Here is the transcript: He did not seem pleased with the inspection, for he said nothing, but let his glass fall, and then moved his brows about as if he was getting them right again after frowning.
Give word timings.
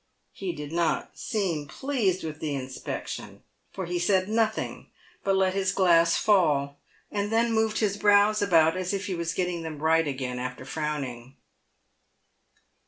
He 0.31 0.51
did 0.51 0.71
not 0.71 1.15
seem 1.15 1.67
pleased 1.67 2.23
with 2.23 2.39
the 2.39 2.55
inspection, 2.55 3.43
for 3.71 3.85
he 3.85 3.99
said 3.99 4.27
nothing, 4.29 4.89
but 5.23 5.35
let 5.35 5.53
his 5.53 5.71
glass 5.71 6.17
fall, 6.17 6.79
and 7.11 7.31
then 7.31 7.53
moved 7.53 7.77
his 7.81 7.97
brows 7.97 8.41
about 8.41 8.75
as 8.75 8.95
if 8.95 9.05
he 9.05 9.13
was 9.13 9.35
getting 9.35 9.61
them 9.61 9.77
right 9.77 10.07
again 10.07 10.39
after 10.39 10.65
frowning. 10.65 11.35